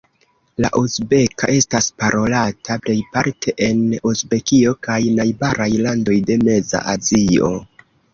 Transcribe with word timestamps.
La 0.63 0.69
uzbeka 0.77 1.49
estas 1.57 1.89
parolata 2.03 2.77
plejparte 2.85 3.53
en 3.65 3.83
Uzbekio 4.13 4.73
kaj 4.87 4.97
najbaraj 5.19 5.69
landoj 5.89 6.17
de 6.31 6.39
Meza 6.49 6.83
Azio. 6.95 7.51